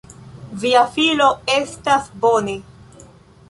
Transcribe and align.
Via 0.63 0.81
filo 0.95 1.29
estas 1.59 2.11
bone. 2.27 2.57